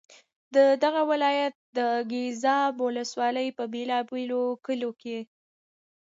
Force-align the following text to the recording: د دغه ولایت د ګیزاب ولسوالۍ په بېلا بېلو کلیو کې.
د 0.55 0.57
دغه 0.83 1.01
ولایت 1.11 1.55
د 1.77 1.79
ګیزاب 2.11 2.73
ولسوالۍ 2.85 3.47
په 3.57 3.63
بېلا 3.73 3.99
بېلو 4.09 4.41
کلیو 4.65 4.91
کې. 5.01 5.19